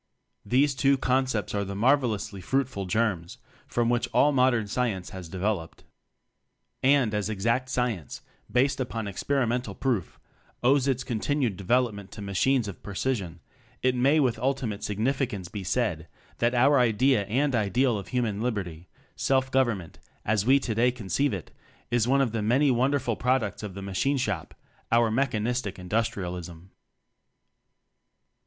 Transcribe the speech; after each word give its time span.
These 0.43 0.73
two 0.73 0.97
concepts 0.97 1.53
are 1.53 1.63
the 1.63 1.75
mar 1.75 1.95
velously 1.95 2.41
fruitful 2.41 2.87
germs 2.87 3.37
from 3.67 3.87
which 3.87 4.07
all 4.13 4.31
modern 4.31 4.65
Science 4.65 5.11
has 5.11 5.29
developed. 5.29 5.83
And, 6.81 7.13
as 7.13 7.29
exact 7.29 7.69
science 7.69 8.23
based 8.51 8.79
upon 8.79 9.07
experimental 9.07 9.75
proof 9.75 10.19
owes 10.63 10.87
its 10.87 11.03
con 11.03 11.19
tinued 11.19 11.55
development 11.55 12.11
to 12.13 12.21
machines 12.23 12.67
of 12.67 12.81
precision; 12.81 13.41
it 13.83 13.93
may 13.93 14.19
with 14.19 14.39
ultimate 14.39 14.83
sig 14.83 14.97
nificance 14.97 15.51
be 15.51 15.63
said 15.63 16.07
that 16.39 16.55
our 16.55 16.79
idea 16.79 17.25
and 17.27 17.53
Ideal 17.53 17.99
of 17.99 18.07
Human 18.07 18.41
Liberty, 18.41 18.89
self 19.15 19.51
govern 19.51 19.77
ment, 19.77 19.99
as 20.25 20.47
we 20.47 20.59
today 20.59 20.91
conceive 20.91 21.31
it, 21.31 21.51
is 21.91 22.07
one 22.07 22.21
of 22.21 22.31
the 22.31 22.41
many 22.41 22.71
wonderful 22.71 23.15
products 23.15 23.61
of 23.61 23.75
the 23.75 23.83
machine 23.83 24.17
shop 24.17 24.55
our 24.91 25.11
Mechan 25.11 25.43
istic 25.43 25.77
Industrialism. 25.77 26.71